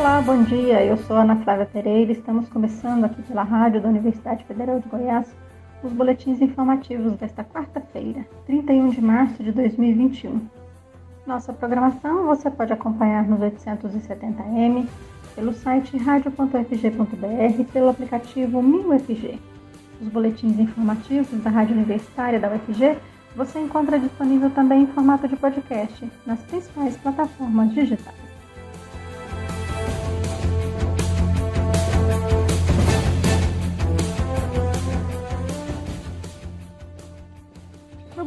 Olá, 0.00 0.22
bom 0.22 0.42
dia. 0.44 0.82
Eu 0.82 0.96
sou 0.96 1.14
Ana 1.14 1.36
Flávia 1.36 1.66
Pereira. 1.66 2.10
Estamos 2.10 2.48
começando 2.48 3.04
aqui 3.04 3.20
pela 3.20 3.42
rádio 3.42 3.82
da 3.82 3.88
Universidade 3.90 4.42
Federal 4.44 4.80
de 4.80 4.88
Goiás 4.88 5.28
os 5.82 5.92
boletins 5.92 6.40
informativos 6.40 7.18
desta 7.18 7.44
quarta-feira, 7.44 8.26
31 8.46 8.88
de 8.88 9.00
março 9.02 9.42
de 9.42 9.52
2021. 9.52 10.40
Nossa 11.26 11.52
programação 11.52 12.24
você 12.24 12.50
pode 12.50 12.72
acompanhar 12.72 13.28
nos 13.28 13.40
870m, 13.40 14.88
pelo 15.34 15.52
site 15.52 15.98
radio.fg.br 15.98 17.60
e 17.60 17.64
pelo 17.64 17.90
aplicativo 17.90 18.62
MinUFG. 18.62 19.38
Os 20.00 20.08
boletins 20.08 20.58
informativos 20.58 21.42
da 21.42 21.50
Rádio 21.50 21.76
Universitária 21.76 22.40
da 22.40 22.48
UFG 22.48 22.96
você 23.36 23.60
encontra 23.60 23.98
disponível 23.98 24.48
também 24.48 24.84
em 24.84 24.86
formato 24.86 25.28
de 25.28 25.36
podcast 25.36 26.10
nas 26.24 26.40
principais 26.44 26.96
plataformas 26.96 27.74
digitais. 27.74 28.29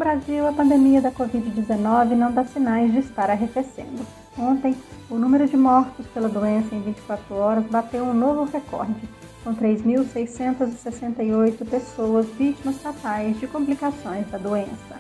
Brasil, 0.04 0.46
a 0.46 0.52
pandemia 0.52 1.02
da 1.02 1.14
Covid-19 1.14 2.10
não 2.10 2.30
dá 2.30 2.44
sinais 2.44 2.92
de 2.92 3.00
estar 3.00 3.30
arrefecendo. 3.30 4.06
Ontem, 4.38 4.76
o 5.10 5.16
número 5.16 5.48
de 5.48 5.56
mortos 5.56 6.06
pela 6.08 6.28
doença 6.28 6.76
em 6.76 6.82
24 6.82 7.34
horas 7.34 7.66
bateu 7.68 8.04
um 8.04 8.14
novo 8.14 8.44
recorde, 8.44 9.00
com 9.46 9.56
3.668 9.56 11.66
pessoas 11.70 12.26
vítimas 12.38 12.80
fatais 12.80 13.40
de 13.40 13.48
complicações 13.48 14.30
da 14.30 14.38
doença. 14.38 15.00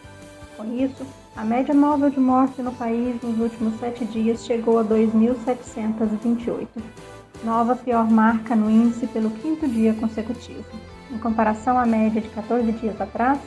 Com 0.56 0.74
isso, 0.74 1.06
a 1.36 1.44
média 1.44 1.76
móvel 1.76 2.10
de 2.10 2.22
morte 2.22 2.62
no 2.62 2.72
país 2.72 3.22
nos 3.22 3.38
últimos 3.38 3.78
sete 3.82 4.06
dias 4.06 4.46
chegou 4.46 4.80
a 4.80 4.86
2.728, 4.86 6.66
nova 7.44 7.76
pior 7.76 8.10
marca 8.10 8.56
no 8.56 8.72
índice 8.72 9.06
pelo 9.08 9.32
quinto 9.32 9.68
dia 9.68 9.94
consecutivo. 9.96 10.64
Em 11.12 11.18
comparação 11.18 11.78
à 11.78 11.86
média 11.86 12.22
de 12.22 12.30
14 12.30 12.72
dias 12.72 13.02
atrás, 13.02 13.38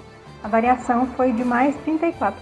a 0.43 0.49
variação 0.49 1.07
foi 1.17 1.33
de 1.33 1.45
mais 1.45 1.77
34%. 1.87 2.35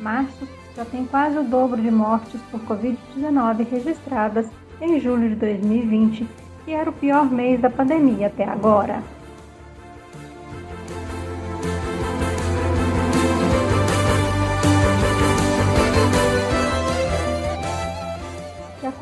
Março 0.00 0.48
já 0.76 0.84
tem 0.84 1.04
quase 1.04 1.38
o 1.38 1.44
dobro 1.44 1.80
de 1.80 1.90
mortes 1.90 2.40
por 2.50 2.60
Covid-19 2.60 3.66
registradas 3.70 4.50
em 4.80 4.98
julho 5.00 5.28
de 5.28 5.36
2020, 5.36 6.28
que 6.64 6.72
era 6.72 6.90
o 6.90 6.92
pior 6.92 7.30
mês 7.30 7.60
da 7.60 7.70
pandemia 7.70 8.26
até 8.26 8.44
agora. 8.44 9.02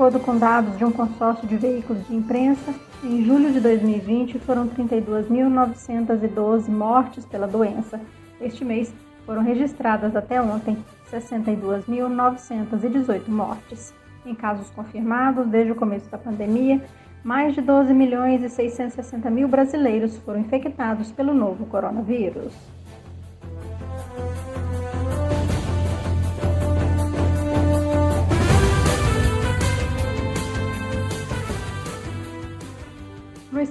Acordo 0.03 0.19
com 0.19 0.37
dados 0.37 0.77
de 0.77 0.85
um 0.85 0.91
consórcio 0.91 1.47
de 1.47 1.57
veículos 1.57 2.05
de 2.09 2.17
imprensa, 2.17 2.75
em 3.05 3.25
julho 3.25 3.53
de 3.53 3.61
2020 3.61 4.37
foram 4.41 4.69
32.912 4.69 6.69
mortes 6.69 7.25
pela 7.25 7.47
doença. 7.47 8.01
Este 8.41 8.65
mês 8.65 8.93
foram 9.25 9.45
registradas 9.45 10.17
até 10.17 10.43
ontem 10.43 10.77
62.918 11.09 13.29
mortes. 13.29 13.95
Em 14.27 14.35
casos 14.35 14.69
confirmados 14.71 15.47
desde 15.47 15.71
o 15.71 15.77
começo 15.77 16.11
da 16.11 16.19
pandemia, 16.19 16.83
mais 17.23 17.55
de 17.55 17.61
12 17.61 17.95
milhões 17.95 18.43
e 18.43 18.49
660 18.49 19.31
mil 19.31 19.47
brasileiros 19.47 20.19
foram 20.19 20.41
infectados 20.41 21.13
pelo 21.13 21.33
novo 21.33 21.65
coronavírus. 21.67 22.53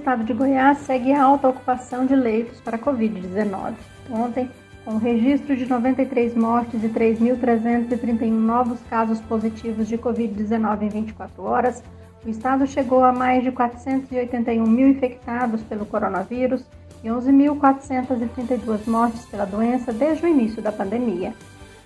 Estado 0.02 0.24
de 0.24 0.32
Goiás, 0.32 0.78
segue 0.78 1.12
a 1.12 1.22
alta 1.22 1.48
ocupação 1.48 2.04
de 2.04 2.16
leitos 2.16 2.60
para 2.60 2.76
Covid-19. 2.76 3.74
Ontem, 4.10 4.50
com 4.84 4.94
o 4.94 4.98
registro 4.98 5.56
de 5.56 5.64
93 5.64 6.34
mortes 6.34 6.82
e 6.82 6.88
3.331 6.88 8.28
novos 8.32 8.80
casos 8.90 9.20
positivos 9.20 9.86
de 9.86 9.96
Covid-19 9.96 10.82
em 10.82 10.88
24 10.88 11.44
horas, 11.44 11.84
o 12.26 12.28
estado 12.28 12.66
chegou 12.66 13.04
a 13.04 13.12
mais 13.12 13.44
de 13.44 13.52
481 13.52 14.66
mil 14.66 14.88
infectados 14.88 15.62
pelo 15.62 15.86
coronavírus 15.86 16.64
e 17.04 17.06
11.432 17.06 18.88
mortes 18.88 19.24
pela 19.26 19.44
doença 19.44 19.92
desde 19.92 20.26
o 20.26 20.28
início 20.28 20.60
da 20.60 20.72
pandemia. 20.72 21.32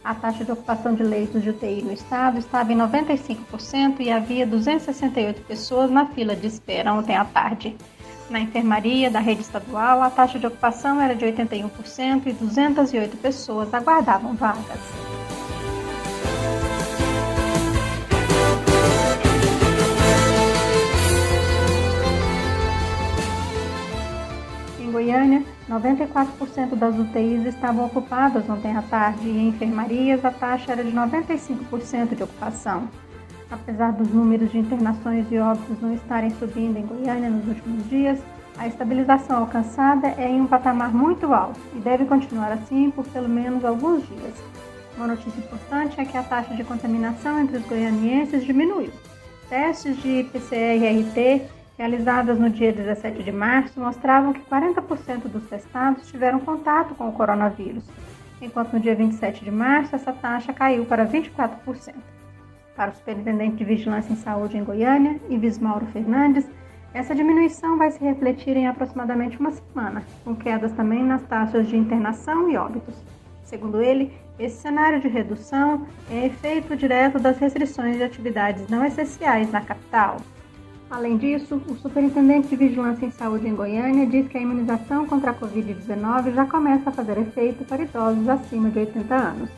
A 0.03 0.15
taxa 0.15 0.43
de 0.43 0.53
ocupação 0.53 0.95
de 0.95 1.03
leitos 1.03 1.43
de 1.43 1.51
UTI 1.51 1.83
no 1.83 1.93
estado 1.93 2.39
estava 2.39 2.73
em 2.73 2.79
95% 2.79 4.01
e 4.01 4.11
havia 4.11 4.47
268 4.47 5.43
pessoas 5.43 5.91
na 5.91 6.07
fila 6.07 6.35
de 6.35 6.47
espera 6.47 6.95
ontem 6.95 7.15
à 7.15 7.25
tarde. 7.27 7.77
Na 8.29 8.41
enfermaria 8.41 9.09
da 9.09 9.21
rede 9.21 9.43
estadual, 9.43 10.03
a 10.03 10.11
taxa 10.11 10.39
de 10.39 10.47
ocupação 10.47 11.01
era 11.01 11.15
de 11.15 11.25
81% 11.25 12.27
e 12.27 12.33
208 12.33 13.17
pessoas 13.19 13.73
aguardavam 13.73 14.35
vagas. 14.35 14.81
Em 24.81 24.91
Goiânia, 24.91 25.45
94% 25.71 26.75
das 26.75 26.99
UTIs 26.99 27.47
estavam 27.47 27.87
ocupadas 27.87 28.49
ontem 28.51 28.77
à 28.77 28.83
tarde 28.83 29.29
e 29.29 29.39
em 29.39 29.49
enfermarias 29.49 30.25
a 30.25 30.33
taxa 30.33 30.73
era 30.73 30.83
de 30.83 30.91
95% 30.91 32.17
de 32.17 32.25
ocupação. 32.25 32.89
Apesar 33.51 33.93
dos 33.93 34.09
números 34.09 34.51
de 34.51 34.59
internações 34.59 35.27
e 35.31 35.39
óbitos 35.39 35.81
não 35.81 35.95
estarem 35.95 36.31
subindo 36.31 36.79
em 36.79 36.87
Goiânia 36.87 37.31
nos 37.31 37.47
últimos 37.47 37.89
dias, 37.89 38.19
a 38.59 38.67
estabilização 38.67 39.39
alcançada 39.39 40.09
é 40.19 40.29
em 40.29 40.41
um 40.41 40.47
patamar 40.47 40.93
muito 40.93 41.33
alto 41.33 41.61
e 41.75 41.79
deve 41.79 42.07
continuar 42.07 42.51
assim 42.51 42.91
por 42.91 43.07
pelo 43.07 43.29
menos 43.29 43.65
alguns 43.65 44.07
dias. 44.09 44.35
Uma 44.97 45.09
notícia 45.09 45.39
importante 45.39 46.01
é 46.01 46.05
que 46.05 46.17
a 46.17 46.23
taxa 46.23 46.55
de 46.55 46.65
contaminação 46.65 47.39
entre 47.39 47.59
os 47.59 47.67
goianienses 47.67 48.45
diminuiu. 48.45 48.91
Testes 49.49 49.97
de 50.03 50.25
PCR-RT 50.33 51.47
realizadas 51.79 52.39
no 52.39 52.51
dia 52.51 52.73
17 52.73 53.23
de 53.23 53.31
março 53.31 53.79
mostravam 53.79 54.33
que 54.33 54.41
40% 54.41 55.29
dos 55.29 55.45
testados 55.45 56.09
tiveram 56.09 56.41
contato 56.41 56.95
com 56.95 57.09
o 57.09 57.13
coronavírus, 57.13 57.85
enquanto 58.41 58.73
no 58.73 58.81
dia 58.81 58.95
27 58.95 59.45
de 59.45 59.51
março 59.51 59.95
essa 59.95 60.13
taxa 60.13 60.53
caiu 60.53 60.87
para 60.87 61.07
24%. 61.07 62.16
Para 62.77 62.91
o 62.91 62.95
Superintendente 62.95 63.57
de 63.57 63.65
Vigilância 63.65 64.13
em 64.13 64.17
Saúde 64.17 64.57
em 64.57 64.65
Goiânia, 64.65 65.19
Ives 65.31 65.59
Mauro 65.59 65.87
Fernandes, 65.87 66.47
essa 66.93 67.15
diminuição 67.15 67.77
vai 67.77 67.91
se 67.91 67.99
refletir 67.99 68.57
em 68.57 68.67
aproximadamente 68.67 69.39
uma 69.39 69.51
semana, 69.51 70.05
com 70.25 70.37
quedas 70.37 70.73
também 70.73 71.03
nas 71.03 71.23
taxas 71.23 71.67
de 71.67 71.77
internação 71.77 72.51
e 72.51 72.57
óbitos. 72.57 72.95
Segundo 73.43 73.83
ele, 73.83 74.13
esse 74.39 74.57
cenário 74.57 75.01
de 75.01 75.09
redução 75.09 75.87
é 76.11 76.27
efeito 76.27 76.77
direto 76.77 77.19
das 77.19 77.39
restrições 77.39 77.97
de 77.97 78.03
atividades 78.03 78.69
não 78.69 78.85
essenciais 78.85 79.51
na 79.51 79.61
capital, 79.61 80.19
Além 80.89 81.17
disso, 81.17 81.61
o 81.69 81.75
Superintendente 81.75 82.49
de 82.49 82.57
Vigilância 82.57 83.05
em 83.05 83.11
Saúde 83.11 83.49
em 83.49 83.55
Goiânia 83.55 84.07
diz 84.07 84.29
que 84.29 84.39
a 84.39 84.41
imunização 84.41 85.05
contra 85.05 85.33
a 85.33 85.35
Covid-19 85.35 86.33
já 86.33 86.47
começa 86.47 86.91
a 86.91 86.93
fazer 86.93 87.19
efeito 87.19 87.65
para 87.65 87.83
idosos 87.83 88.29
acima 88.29 88.71
de 88.71 88.79
80 88.79 89.15
anos. 89.15 89.51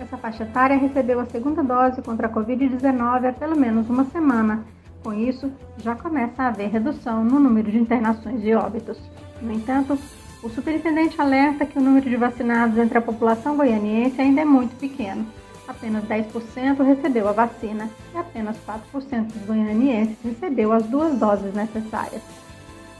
Essa 0.00 0.16
faixa 0.16 0.42
etária 0.44 0.76
recebeu 0.76 1.20
a 1.20 1.26
segunda 1.26 1.62
dose 1.62 2.02
contra 2.02 2.26
a 2.26 2.30
Covid-19 2.30 3.28
há 3.28 3.32
pelo 3.32 3.56
menos 3.56 3.88
uma 3.88 4.04
semana. 4.06 4.64
Com 5.02 5.12
isso, 5.12 5.52
já 5.78 5.94
começa 5.94 6.42
a 6.42 6.48
haver 6.48 6.70
redução 6.70 7.24
no 7.24 7.38
número 7.38 7.70
de 7.70 7.78
internações 7.78 8.44
e 8.44 8.54
óbitos. 8.54 8.98
No 9.40 9.52
entanto, 9.52 9.98
o 10.42 10.48
superintendente 10.48 11.20
alerta 11.20 11.66
que 11.66 11.78
o 11.78 11.82
número 11.82 12.08
de 12.08 12.16
vacinados 12.16 12.78
entre 12.78 12.98
a 12.98 13.02
população 13.02 13.56
goianiense 13.56 14.20
ainda 14.20 14.40
é 14.40 14.44
muito 14.44 14.76
pequeno 14.76 15.26
apenas 15.72 16.04
10% 16.04 16.84
recebeu 16.84 17.28
a 17.28 17.32
vacina 17.32 17.88
e 18.14 18.18
apenas 18.18 18.56
4% 18.66 19.32
dos 19.32 19.42
goianienses 19.46 20.16
recebeu 20.22 20.72
as 20.72 20.84
duas 20.84 21.18
doses 21.18 21.52
necessárias. 21.54 22.22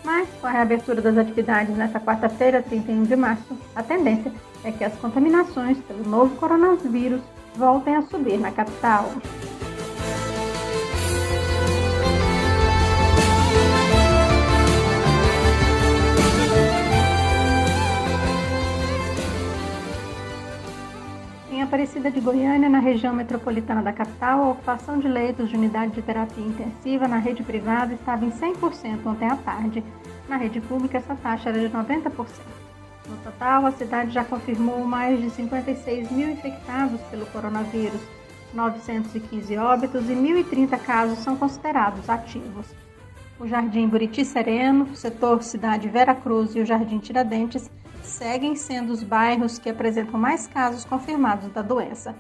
Mas, 0.05 0.28
com 0.40 0.49
a 0.49 0.50
reabertura 0.50 1.00
das 1.00 1.16
atividades 1.16 1.76
nesta 1.76 2.00
quarta-feira, 2.00 2.61
31 2.61 3.05
de 3.05 3.14
março, 3.14 3.56
a 3.76 3.82
tendência 3.82 4.32
é 4.64 4.73
que 4.73 4.85
as 4.85 4.94
contaminações 4.97 5.79
pelo 5.79 6.09
novo 6.09 6.37
coronavírus 6.37 7.20
voltem 7.56 7.97
a 7.97 8.03
subir 8.03 8.38
na 8.38 8.50
capital. 8.50 9.12
Aparecida 21.73 22.11
de 22.11 22.20
Goiânia, 22.20 22.69
na 22.69 22.81
região 22.81 23.14
metropolitana 23.14 23.82
da 23.82 23.94
capital, 23.94 24.44
a 24.44 24.50
ocupação 24.50 24.99
de 24.99 25.09
leitos 25.09 25.49
de 25.49 25.56
unidade 25.56 25.93
de 25.93 26.03
terapia 26.03 26.44
intensiva 26.44 27.09
na 27.09 27.17
rede 27.17 27.43
privada 27.43 27.94
estava 27.94 28.26
em 28.26 28.31
100% 28.31 29.06
ontem 29.06 29.26
à 29.26 29.37
tarde. 29.37 29.82
Na 30.29 30.37
rede 30.37 30.61
pública, 30.61 30.99
essa 30.99 31.14
taxa 31.14 31.49
era 31.49 31.59
de 31.59 31.75
90%. 31.75 32.71
No 33.08 33.16
total, 33.19 33.66
a 33.66 33.72
cidade 33.72 34.12
já 34.12 34.25
confirmou 34.25 34.84
mais 34.84 35.20
de 35.20 35.31
56 35.31 36.10
mil 36.10 36.31
infectados 36.31 37.00
pelo 37.02 37.26
coronavírus, 37.26 38.00
915 38.54 39.56
óbitos 39.56 40.08
e 40.08 40.12
1.030 40.12 40.78
casos 40.78 41.19
são 41.19 41.37
considerados 41.37 42.08
ativos. 42.08 42.66
O 43.40 43.46
Jardim 43.46 43.88
Buriti 43.88 44.25
Sereno, 44.25 44.84
o 44.84 44.94
setor 44.94 45.43
Cidade 45.43 45.88
Vera 45.88 46.14
Cruz 46.14 46.54
e 46.54 46.60
o 46.60 46.66
Jardim 46.66 46.99
Tiradentes 46.99 47.70
seguem 48.02 48.54
sendo 48.54 48.93
os 48.93 49.02
bairros 49.02 49.58
que 49.58 49.70
apresentam 49.70 50.19
mais 50.20 50.46
casos 50.46 50.84
confirmados 50.84 51.49
da 51.52 51.62
doença. 51.62 52.14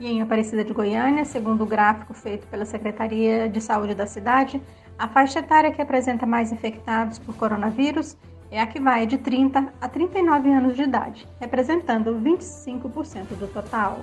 E 0.00 0.06
em 0.06 0.20
Aparecida 0.20 0.64
de 0.64 0.72
Goiânia, 0.72 1.24
segundo 1.24 1.62
o 1.62 1.66
gráfico 1.66 2.12
feito 2.12 2.46
pela 2.48 2.64
Secretaria 2.64 3.48
de 3.48 3.60
Saúde 3.60 3.94
da 3.94 4.06
cidade, 4.06 4.60
a 4.98 5.08
faixa 5.08 5.38
etária 5.38 5.72
que 5.72 5.80
apresenta 5.80 6.26
mais 6.26 6.52
infectados 6.52 7.18
por 7.18 7.34
coronavírus 7.36 8.16
é 8.50 8.60
a 8.60 8.66
que 8.66 8.80
vai 8.80 9.06
de 9.06 9.18
30 9.18 9.72
a 9.80 9.88
39 9.88 10.50
anos 10.50 10.76
de 10.76 10.82
idade, 10.82 11.28
representando 11.40 12.18
25% 12.20 13.36
do 13.38 13.46
total. 13.48 14.00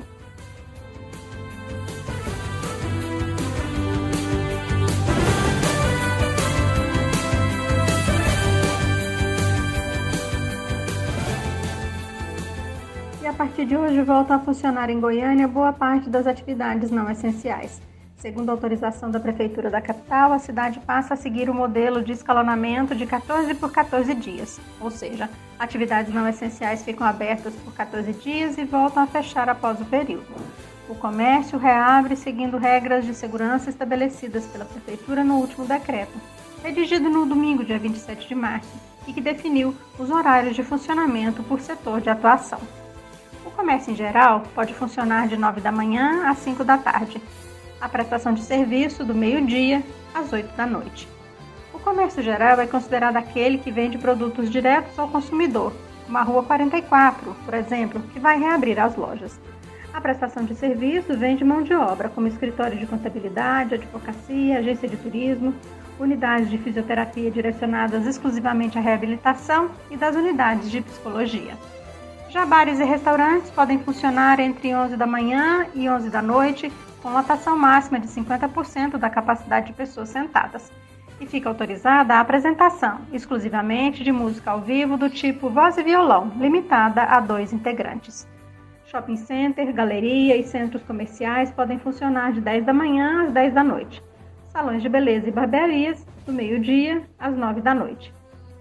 E 13.22 13.28
a 13.28 13.34
partir 13.34 13.66
de 13.66 13.76
hoje 13.76 14.04
volta 14.04 14.36
a 14.36 14.40
funcionar 14.40 14.90
em 14.92 15.00
Goiânia 15.00 15.48
boa 15.48 15.74
parte 15.74 16.10
das 16.10 16.28
atividades 16.28 16.92
não 16.92 17.10
essenciais. 17.10 17.82
Segundo 18.18 18.50
a 18.50 18.54
autorização 18.54 19.12
da 19.12 19.20
Prefeitura 19.20 19.70
da 19.70 19.82
capital, 19.82 20.32
a 20.32 20.40
cidade 20.40 20.80
passa 20.80 21.14
a 21.14 21.18
seguir 21.18 21.50
o 21.50 21.54
modelo 21.54 22.02
de 22.02 22.14
escalonamento 22.14 22.96
de 22.96 23.06
14 23.06 23.54
por 23.56 23.72
14 23.72 24.16
dias, 24.16 24.60
ou 24.80 24.90
seja, 24.90 25.30
atividades 25.60 26.14
não 26.14 26.28
essenciais 26.28 26.84
ficam 26.84 27.06
abertas 27.06 27.54
por 27.56 27.74
14 27.74 28.14
dias 28.14 28.58
e 28.58 28.64
voltam 28.64 29.04
a 29.04 29.08
fechar 29.08 29.50
após 29.50 29.80
o 29.82 29.86
período. 29.86 30.34
O 30.88 30.96
comércio 30.96 31.60
reabre 31.60 32.16
seguindo 32.16 32.58
regras 32.58 33.06
de 33.06 33.14
segurança 33.14 33.70
estabelecidas 33.70 34.46
pela 34.46 34.66
Prefeitura 34.66 35.24
no 35.24 35.36
último 35.36 35.66
decreto, 35.66 36.14
redigido 36.64 37.10
no 37.10 37.26
domingo, 37.26 37.66
dia 37.66 37.78
27 37.78 38.28
de 38.28 38.36
março, 38.36 38.72
e 39.06 39.14
que 39.14 39.22
definiu 39.22 39.76
os 40.00 40.10
horários 40.10 40.56
de 40.56 40.64
funcionamento 40.64 41.44
por 41.44 41.60
setor 41.60 42.02
de 42.02 42.10
atuação. 42.10 42.60
O 43.46 43.52
comércio 43.52 43.92
em 43.92 43.96
geral 43.96 44.42
pode 44.56 44.74
funcionar 44.74 45.28
de 45.28 45.38
9 45.38 45.62
da 45.62 45.72
manhã 45.72 46.28
às 46.28 46.40
5 46.40 46.64
da 46.64 46.78
tarde. 46.78 47.22
A 47.86 47.88
prestação 47.88 48.34
de 48.34 48.42
serviço 48.42 49.06
do 49.06 49.14
meio-dia 49.14 49.84
às 50.12 50.34
8 50.34 50.58
da 50.58 50.66
noite. 50.66 51.08
O 51.72 51.78
comércio 51.78 52.24
geral 52.24 52.60
é 52.60 52.66
considerado 52.66 53.16
aquele 53.16 53.60
que 53.60 53.70
vende 53.70 53.96
produtos 53.96 54.50
diretos 54.50 54.98
ao 54.98 55.08
consumidor, 55.08 55.72
como 56.04 56.18
a 56.18 56.24
Rua 56.24 56.42
44, 56.42 57.36
por 57.46 57.54
exemplo, 57.54 58.02
que 58.12 58.20
vai 58.20 58.40
reabrir 58.40 58.80
as 58.80 58.96
lojas. 58.96 59.40
A 59.94 60.02
prestação 60.02 60.44
de 60.44 60.56
serviço 60.56 61.16
vende 61.16 61.46
mão 61.46 61.62
de 61.62 61.76
obra, 61.76 62.10
como 62.10 62.26
escritório 62.26 62.76
de 62.76 62.88
contabilidade, 62.88 63.76
advocacia, 63.76 64.58
agência 64.58 64.90
de 64.90 64.98
turismo, 64.98 65.54
unidades 66.00 66.50
de 66.50 66.58
fisioterapia 66.58 67.30
direcionadas 67.30 68.08
exclusivamente 68.08 68.80
à 68.80 68.82
reabilitação 68.82 69.70
e 69.92 69.96
das 69.96 70.16
unidades 70.16 70.72
de 70.72 70.82
psicologia. 70.82 71.54
Já 72.30 72.48
bares 72.48 72.80
e 72.80 72.84
restaurantes 72.84 73.52
podem 73.52 73.78
funcionar 73.78 74.40
entre 74.40 74.76
11 74.76 74.98
da 74.98 75.06
manhã 75.06 75.68
e 75.76 75.88
11 75.88 76.10
da 76.10 76.24
noite, 76.24 76.74
com 77.06 77.14
lotação 77.14 77.56
máxima 77.56 78.00
de 78.00 78.08
50% 78.08 78.98
da 78.98 79.12
capacidade 79.12 79.68
de 79.68 79.74
pessoas 79.74 80.10
sentadas. 80.10 80.72
E 81.22 81.28
fica 81.28 81.48
autorizada 81.48 82.16
a 82.16 82.20
apresentação, 82.20 83.02
exclusivamente 83.14 84.04
de 84.04 84.12
música 84.12 84.50
ao 84.50 84.60
vivo 84.60 84.98
do 84.98 85.08
tipo 85.08 85.48
voz 85.48 85.78
e 85.78 85.84
violão, 85.84 86.32
limitada 86.36 87.04
a 87.04 87.20
dois 87.20 87.54
integrantes. 87.54 88.28
Shopping 88.88 89.18
center, 89.18 89.72
galeria 89.72 90.36
e 90.36 90.44
centros 90.46 90.82
comerciais 90.82 91.52
podem 91.52 91.78
funcionar 91.78 92.34
de 92.34 92.42
10 92.42 92.66
da 92.66 92.74
manhã 92.74 93.28
às 93.28 93.32
10 93.32 93.54
da 93.54 93.64
noite. 93.64 94.02
Salões 94.50 94.82
de 94.82 94.90
beleza 94.90 95.30
e 95.30 95.32
barbearias, 95.32 96.04
do 96.26 96.34
meio-dia 96.34 97.04
às 97.20 97.38
9 97.38 97.62
da 97.62 97.76
noite. 97.76 98.12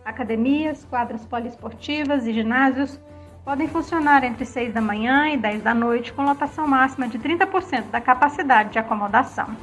Academias, 0.04 0.84
quadras 0.84 1.24
poliesportivas 1.24 2.26
e 2.26 2.34
ginásios 2.34 3.00
podem 3.44 3.68
funcionar 3.68 4.24
entre 4.24 4.44
6 4.44 4.72
da 4.72 4.80
manhã 4.80 5.28
e 5.28 5.36
10 5.36 5.62
da 5.62 5.74
noite, 5.74 6.12
com 6.12 6.24
lotação 6.24 6.66
máxima 6.66 7.06
de 7.06 7.18
30% 7.18 7.90
da 7.90 8.00
capacidade 8.00 8.70
de 8.70 8.78
acomodação. 8.78 9.54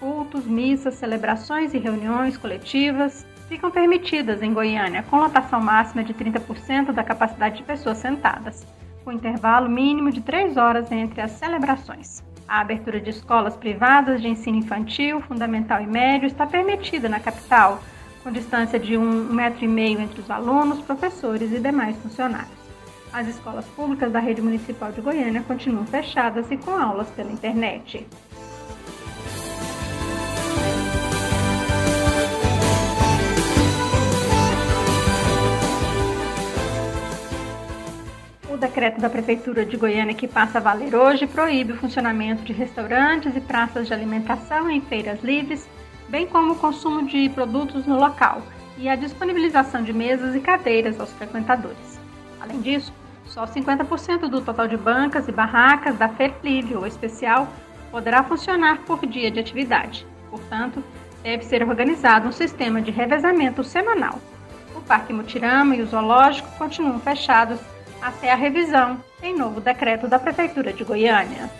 Cultos, 0.00 0.46
missas, 0.46 0.94
celebrações 0.94 1.74
e 1.74 1.78
reuniões 1.78 2.36
coletivas 2.36 3.26
ficam 3.46 3.70
permitidas 3.70 4.42
em 4.42 4.54
Goiânia, 4.54 5.02
com 5.02 5.18
lotação 5.18 5.60
máxima 5.60 6.02
de 6.02 6.14
30% 6.14 6.92
da 6.92 7.04
capacidade 7.04 7.58
de 7.58 7.62
pessoas 7.62 7.98
sentadas, 7.98 8.66
com 9.04 9.12
intervalo 9.12 9.68
mínimo 9.68 10.10
de 10.10 10.22
3 10.22 10.56
horas 10.56 10.90
entre 10.90 11.20
as 11.20 11.32
celebrações. 11.32 12.24
A 12.48 12.60
abertura 12.60 13.00
de 13.00 13.10
escolas 13.10 13.56
privadas 13.56 14.20
de 14.20 14.28
ensino 14.28 14.58
infantil, 14.58 15.20
fundamental 15.20 15.80
e 15.82 15.86
médio 15.86 16.26
está 16.26 16.46
permitida 16.46 17.08
na 17.08 17.20
capital, 17.20 17.82
com 18.22 18.32
distância 18.32 18.78
de 18.78 18.96
um 18.96 19.24
metro 19.24 19.64
e 19.64 19.68
meio 19.68 20.00
entre 20.00 20.20
os 20.20 20.30
alunos, 20.30 20.80
professores 20.80 21.52
e 21.52 21.58
demais 21.58 21.96
funcionários. 21.98 22.63
As 23.14 23.28
escolas 23.28 23.64
públicas 23.66 24.10
da 24.10 24.18
rede 24.18 24.42
municipal 24.42 24.90
de 24.90 25.00
Goiânia 25.00 25.40
continuam 25.44 25.86
fechadas 25.86 26.50
e 26.50 26.56
com 26.56 26.72
aulas 26.72 27.08
pela 27.10 27.30
internet. 27.30 28.04
O 38.50 38.56
decreto 38.56 39.00
da 39.00 39.08
Prefeitura 39.08 39.64
de 39.64 39.76
Goiânia 39.76 40.12
que 40.12 40.26
passa 40.26 40.58
a 40.58 40.60
valer 40.60 40.96
hoje 40.96 41.28
proíbe 41.28 41.74
o 41.74 41.76
funcionamento 41.76 42.42
de 42.42 42.52
restaurantes 42.52 43.36
e 43.36 43.40
praças 43.40 43.86
de 43.86 43.94
alimentação 43.94 44.68
em 44.68 44.80
feiras 44.80 45.22
livres, 45.22 45.68
bem 46.08 46.26
como 46.26 46.54
o 46.54 46.58
consumo 46.58 47.06
de 47.06 47.28
produtos 47.28 47.86
no 47.86 47.96
local 47.96 48.42
e 48.76 48.88
a 48.88 48.96
disponibilização 48.96 49.84
de 49.84 49.92
mesas 49.92 50.34
e 50.34 50.40
cadeiras 50.40 50.98
aos 50.98 51.12
frequentadores. 51.12 52.00
Além 52.40 52.60
disso, 52.60 52.92
só 53.34 53.44
50% 53.44 54.28
do 54.28 54.40
total 54.40 54.68
de 54.68 54.76
bancas 54.76 55.26
e 55.26 55.32
barracas 55.32 55.98
da 55.98 56.08
Feira 56.08 56.36
Livre 56.44 56.76
ou 56.76 56.86
especial 56.86 57.48
poderá 57.90 58.22
funcionar 58.22 58.78
por 58.82 59.04
dia 59.04 59.28
de 59.28 59.40
atividade. 59.40 60.06
Portanto, 60.30 60.82
deve 61.20 61.44
ser 61.44 61.68
organizado 61.68 62.28
um 62.28 62.32
sistema 62.32 62.80
de 62.80 62.92
revezamento 62.92 63.64
semanal. 63.64 64.20
O 64.76 64.80
Parque 64.80 65.12
Mutirama 65.12 65.74
e 65.74 65.82
o 65.82 65.86
Zoológico 65.86 66.48
continuam 66.56 67.00
fechados 67.00 67.58
até 68.00 68.30
a 68.30 68.36
revisão 68.36 69.02
em 69.20 69.36
novo 69.36 69.60
decreto 69.60 70.06
da 70.06 70.18
Prefeitura 70.18 70.72
de 70.72 70.84
Goiânia. 70.84 71.50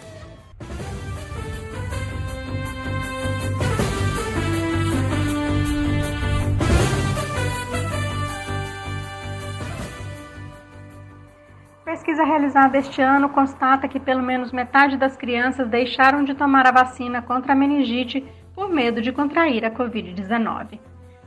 Pesquisa 12.14 12.30
realizada 12.30 12.78
este 12.78 13.02
ano 13.02 13.28
constata 13.28 13.88
que 13.88 13.98
pelo 13.98 14.22
menos 14.22 14.52
metade 14.52 14.96
das 14.96 15.16
crianças 15.16 15.68
deixaram 15.68 16.22
de 16.22 16.32
tomar 16.32 16.64
a 16.64 16.70
vacina 16.70 17.20
contra 17.20 17.54
a 17.54 17.56
meningite 17.56 18.24
por 18.54 18.70
medo 18.70 19.02
de 19.02 19.10
contrair 19.10 19.64
a 19.64 19.70
Covid-19. 19.72 20.78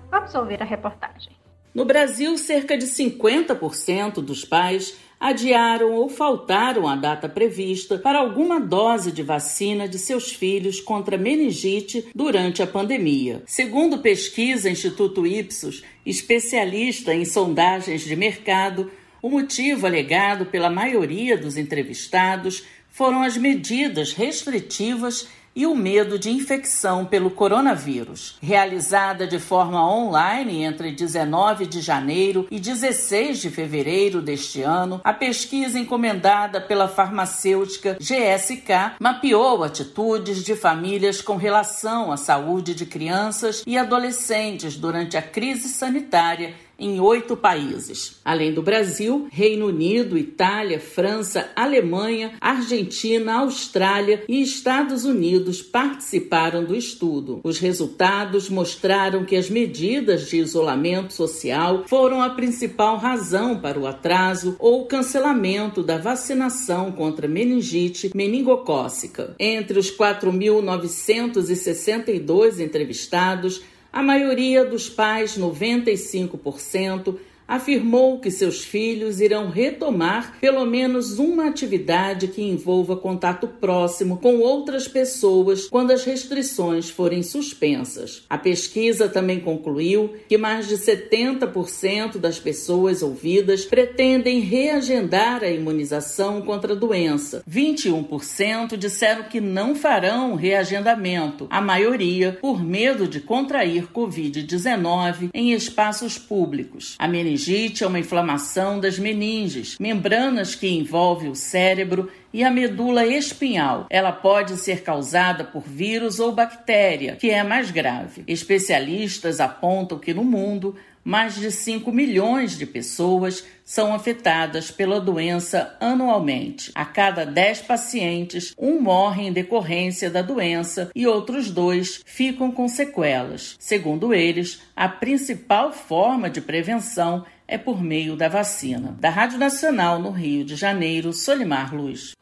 Vamos 0.10 0.34
ouvir 0.34 0.62
a 0.62 0.66
reportagem. 0.66 1.34
No 1.76 1.84
Brasil, 1.84 2.38
cerca 2.38 2.78
de 2.78 2.86
50% 2.86 4.22
dos 4.22 4.46
pais 4.46 4.98
adiaram 5.20 5.92
ou 5.92 6.08
faltaram 6.08 6.88
a 6.88 6.96
data 6.96 7.28
prevista 7.28 7.98
para 7.98 8.20
alguma 8.20 8.58
dose 8.58 9.12
de 9.12 9.24
vacina 9.24 9.90
de 9.90 10.00
seus 10.00 10.32
filhos 10.32 10.80
contra 10.80 11.18
meningite 11.18 12.08
durante 12.16 12.64
a 12.64 12.68
pandemia. 12.68 13.44
Segundo 13.46 13.98
pesquisa 13.98 14.70
Instituto 14.70 15.28
Ipsos, 15.28 15.84
especialista 16.06 17.14
em 17.14 17.26
sondagens 17.26 18.06
de 18.06 18.16
mercado, 18.16 18.90
o 19.22 19.30
motivo 19.30 19.86
alegado 19.86 20.46
pela 20.46 20.70
maioria 20.70 21.38
dos 21.38 21.58
entrevistados 21.58 22.64
foram 22.90 23.22
as 23.22 23.38
medidas 23.38 24.14
restritivas 24.14 25.28
e 25.58 25.66
o 25.66 25.76
medo 25.76 26.20
de 26.20 26.30
infecção 26.30 27.04
pelo 27.04 27.32
coronavírus. 27.32 28.38
Realizada 28.40 29.26
de 29.26 29.40
forma 29.40 29.84
online 29.92 30.64
entre 30.64 30.92
19 30.92 31.66
de 31.66 31.82
janeiro 31.82 32.48
e 32.52 32.60
16 32.60 33.42
de 33.42 33.50
fevereiro 33.50 34.22
deste 34.22 34.62
ano, 34.62 35.02
a 35.04 35.12
pesquisa 35.12 35.80
encomendada 35.80 36.62
pela 36.62 36.88
farmacêutica 36.88 37.98
GSK 38.00 38.98
mapeou 39.00 39.64
atitudes 39.64 40.44
de 40.44 40.56
famílias 40.56 41.24
com 41.24 41.38
relação 41.38 42.12
à 42.12 42.18
saúde 42.18 42.76
de 42.76 42.86
crianças 42.86 43.64
e 43.66 43.80
adolescentes 43.80 44.76
durante 44.76 45.18
a 45.18 45.24
crise 45.24 45.70
sanitária 45.70 46.54
em 46.80 47.00
oito 47.00 47.36
países. 47.36 48.20
Além 48.24 48.54
do 48.54 48.62
Brasil, 48.62 49.28
Reino 49.32 49.66
Unido, 49.68 50.16
Itália, 50.18 50.80
França, 50.80 51.50
Alemanha, 51.56 52.34
Argentina, 52.40 53.40
Austrália 53.40 54.24
e 54.28 54.42
Estados 54.42 55.06
Unidos 55.06 55.62
participaram 55.62 56.64
do 56.64 56.76
estudo. 56.76 57.40
Os 57.44 57.60
resultados 57.60 58.50
mostraram 58.50 59.26
que 59.26 59.36
as 59.36 59.50
medidas 59.50 60.30
de 60.30 60.38
isolamento 60.38 61.14
social 61.14 61.84
foram 61.88 62.22
a 62.22 62.30
principal 62.30 62.98
razão 62.98 63.60
para 63.60 63.80
o 63.80 63.88
atraso 63.88 64.56
ou 64.60 64.86
cancelamento 64.86 65.82
da 65.82 65.98
vacinação 65.98 66.92
contra 66.92 67.28
meningite 67.28 68.12
meningocócica. 68.14 69.34
Entre 69.40 69.80
os 69.80 69.90
4.962 69.96 72.60
entrevistados, 72.60 73.64
a 73.92 74.04
maioria 74.04 74.66
dos 74.66 74.90
pais, 74.90 75.38
95%, 75.38 77.18
afirmou 77.48 78.20
que 78.20 78.30
seus 78.30 78.64
filhos 78.64 79.22
irão 79.22 79.50
retomar 79.50 80.38
pelo 80.40 80.66
menos 80.66 81.18
uma 81.18 81.48
atividade 81.48 82.28
que 82.28 82.42
envolva 82.42 82.98
contato 82.98 83.48
próximo 83.48 84.18
com 84.18 84.40
outras 84.40 84.88
pessoas 84.88 85.68
quando 85.68 85.92
as 85.92 86.04
restrições 86.04 86.90
forem 86.90 87.24
suspensas. 87.24 88.24
A 88.30 88.38
pesquisa 88.38 89.08
também 89.08 89.40
concluiu 89.40 90.14
que 90.28 90.38
mais 90.38 90.68
de 90.68 90.76
70% 90.76 92.18
das 92.18 92.40
pessoas 92.40 93.02
ouvidas 93.02 93.66
pretendem 93.66 94.40
reagendar 94.40 95.44
a 95.44 95.50
imunização 95.50 96.42
contra 96.42 96.74
a 96.74 96.76
doença. 96.76 97.44
21% 97.50 98.76
disseram 98.76 99.24
que 99.24 99.40
não 99.40 99.76
farão 99.76 100.36
reagendamento, 100.36 101.48
a 101.50 101.62
maioria 101.62 102.38
por 102.42 102.64
medo 102.64 103.08
de 103.08 103.20
contrair 103.20 103.88
Covid-19 103.94 105.30
em 105.34 105.54
espaços 105.54 106.18
públicos. 106.18 106.96
A 107.00 107.08
meningite 107.38 107.84
é 107.84 107.88
uma 107.88 108.00
inflamação 108.00 108.80
das 108.80 108.98
meninges, 108.98 109.78
membranas 109.80 110.56
que 110.56 110.68
envolvem 110.68 111.30
o 111.30 111.36
cérebro 111.36 112.10
e 112.38 112.44
a 112.44 112.52
medula 112.52 113.04
espinhal. 113.04 113.88
Ela 113.90 114.12
pode 114.12 114.58
ser 114.58 114.84
causada 114.84 115.44
por 115.44 115.64
vírus 115.64 116.20
ou 116.20 116.32
bactéria, 116.32 117.16
que 117.16 117.32
é 117.32 117.42
mais 117.42 117.72
grave. 117.72 118.24
Especialistas 118.28 119.40
apontam 119.40 119.98
que 119.98 120.14
no 120.14 120.24
mundo 120.24 120.76
mais 121.04 121.34
de 121.34 121.50
5 121.50 121.92
milhões 121.92 122.56
de 122.56 122.68
pessoas 122.68 123.44
são 123.66 123.92
afetadas 123.92 124.70
pela 124.70 125.02
doença 125.02 125.76
anualmente. 125.80 126.70
A 126.76 126.86
cada 126.86 127.26
10 127.26 127.62
pacientes, 127.62 128.54
um 128.56 128.80
morre 128.80 129.26
em 129.26 129.34
decorrência 129.34 130.12
da 130.12 130.22
doença 130.22 130.92
e 130.94 131.08
outros 131.08 131.50
dois 131.50 132.04
ficam 132.06 132.52
com 132.52 132.68
sequelas. 132.68 133.56
Segundo 133.58 134.14
eles, 134.14 134.62
a 134.76 134.88
principal 134.88 135.74
forma 135.74 136.30
de 136.30 136.40
prevenção 136.40 137.26
é 137.48 137.58
por 137.58 137.82
meio 137.82 138.16
da 138.16 138.28
vacina. 138.28 138.96
Da 139.00 139.10
Rádio 139.10 139.40
Nacional 139.40 139.98
no 139.98 140.12
Rio 140.12 140.46
de 140.46 140.56
Janeiro, 140.56 141.12
Solimar 141.14 141.74
Luz. 141.74 142.16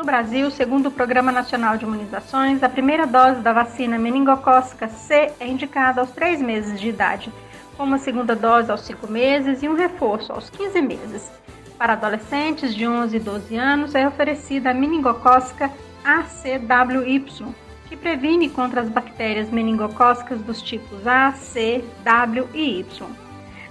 No 0.00 0.06
Brasil, 0.06 0.50
segundo 0.50 0.86
o 0.86 0.90
Programa 0.90 1.30
Nacional 1.30 1.76
de 1.76 1.84
Imunizações, 1.84 2.62
a 2.62 2.70
primeira 2.70 3.06
dose 3.06 3.42
da 3.42 3.52
vacina 3.52 3.98
meningocócica 3.98 4.88
C 4.88 5.30
é 5.38 5.46
indicada 5.46 6.00
aos 6.00 6.10
3 6.12 6.40
meses 6.40 6.80
de 6.80 6.88
idade, 6.88 7.30
com 7.76 7.84
uma 7.84 7.98
segunda 7.98 8.34
dose 8.34 8.70
aos 8.70 8.80
5 8.80 9.06
meses 9.06 9.62
e 9.62 9.68
um 9.68 9.74
reforço 9.74 10.32
aos 10.32 10.48
15 10.48 10.80
meses. 10.80 11.30
Para 11.76 11.92
adolescentes 11.92 12.74
de 12.74 12.88
11 12.88 13.14
e 13.14 13.20
12 13.20 13.56
anos, 13.58 13.94
é 13.94 14.08
oferecida 14.08 14.70
a 14.70 14.74
meningocócica 14.74 15.70
ACWY, 16.02 17.54
que 17.86 17.94
previne 17.94 18.48
contra 18.48 18.80
as 18.80 18.88
bactérias 18.88 19.50
meningocócicas 19.50 20.40
dos 20.40 20.62
tipos 20.62 21.06
A, 21.06 21.32
C, 21.32 21.84
W 22.02 22.48
e 22.54 22.80
Y. 22.80 23.29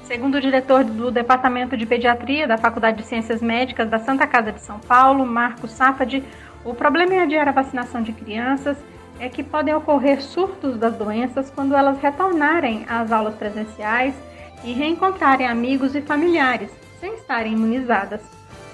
Segundo 0.09 0.39
o 0.39 0.41
diretor 0.41 0.83
do 0.83 1.11
Departamento 1.11 1.77
de 1.77 1.85
Pediatria 1.85 2.47
da 2.47 2.57
Faculdade 2.57 2.97
de 2.97 3.03
Ciências 3.03 3.43
Médicas 3.43 3.87
da 3.87 3.99
Santa 3.99 4.25
Casa 4.25 4.51
de 4.51 4.59
São 4.59 4.79
Paulo, 4.79 5.23
Marcos 5.23 5.69
Safadi, 5.69 6.23
o 6.65 6.73
problema 6.73 7.13
em 7.13 7.19
adiar 7.19 7.47
a 7.47 7.51
vacinação 7.51 8.01
de 8.01 8.11
crianças 8.11 8.75
é 9.19 9.29
que 9.29 9.43
podem 9.43 9.71
ocorrer 9.75 10.19
surtos 10.19 10.77
das 10.77 10.95
doenças 10.95 11.51
quando 11.51 11.75
elas 11.75 12.01
retornarem 12.01 12.87
às 12.89 13.11
aulas 13.11 13.35
presenciais 13.35 14.15
e 14.63 14.73
reencontrarem 14.73 15.45
amigos 15.45 15.93
e 15.93 16.01
familiares, 16.01 16.71
sem 16.99 17.13
estarem 17.13 17.53
imunizadas. 17.53 18.21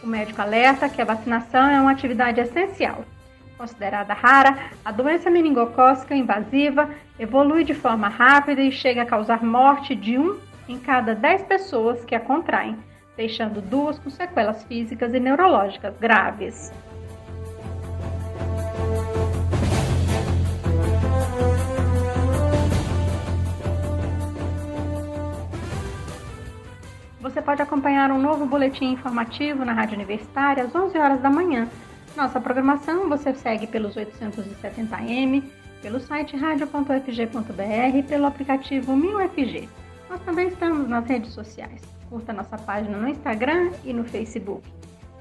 O 0.02 0.08
médico 0.08 0.42
alerta 0.42 0.88
que 0.88 1.02
a 1.02 1.06
vacinação 1.06 1.68
é 1.68 1.82
uma 1.82 1.92
atividade 1.92 2.40
essencial. 2.40 3.04
Considerada 3.58 4.14
rara, 4.14 4.58
a 4.86 4.92
doença 4.92 5.30
meningocócica 5.30 6.16
invasiva 6.16 6.90
evolui 7.20 7.66
de 7.66 7.74
forma 7.74 8.08
rápida 8.08 8.62
e 8.62 8.72
chega 8.72 9.02
a 9.02 9.06
causar 9.06 9.44
morte 9.44 9.94
de 9.94 10.18
1 10.18 10.45
em 10.68 10.80
cada 10.80 11.14
10 11.14 11.44
pessoas 11.44 12.04
que 12.04 12.16
a 12.16 12.20
contraem, 12.20 12.78
deixando 13.16 13.62
duas 13.62 13.98
com 14.00 14.10
sequelas 14.10 14.64
físicas 14.64 15.14
e 15.14 15.20
neurológicas 15.20 15.96
graves. 15.98 16.72
Você 27.22 27.42
pode 27.42 27.62
acompanhar 27.62 28.12
um 28.12 28.22
novo 28.22 28.46
boletim 28.46 28.94
informativo 28.94 29.66
na 29.66 29.74
Rádio 29.74 29.96
Universitária 29.96 30.64
às 30.64 30.74
11 30.74 30.98
horas 30.98 31.22
da 31.22 31.30
manhã. 31.30 31.68
Nossa 32.16 32.40
programação 32.40 33.10
você 33.10 33.34
segue 33.34 33.68
pelos 33.68 33.96
870m, 33.96 35.44
pelo 35.82 36.00
site 36.00 36.38
radio.fg.br 36.38 37.98
e 37.98 38.04
pelo 38.04 38.26
aplicativo 38.26 38.94
1000FG. 38.94 39.68
Nós 40.10 40.22
também 40.22 40.48
estamos 40.48 40.88
nas 40.88 41.06
redes 41.06 41.34
sociais. 41.34 41.82
Curta 42.10 42.32
nossa 42.32 42.58
página 42.58 42.98
no 42.98 43.08
Instagram 43.08 43.72
e 43.84 43.94
no 43.94 44.04
Facebook. 44.04 44.64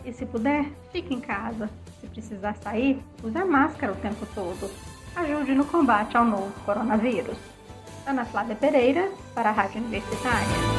E 0.05 0.13
se 0.13 0.27
puder, 0.27 0.67
fique 0.93 1.15
em 1.15 1.21
casa. 1.21 1.71
Se 2.01 2.07
precisar 2.07 2.55
sair, 2.57 3.03
use 3.23 3.37
a 3.37 3.47
máscara 3.47 3.93
o 3.93 3.97
tempo 3.97 4.27
todo. 4.35 4.71
Ajude 5.17 5.55
no 5.55 5.65
combate 5.65 6.17
ao 6.17 6.25
novo 6.25 6.53
coronavírus. 6.65 7.39
Ana 8.07 8.25
Flávia 8.25 8.55
Pereira, 8.55 9.11
para 9.35 9.49
a 9.49 9.53
Rádio 9.53 9.81
Universitária. 9.81 10.74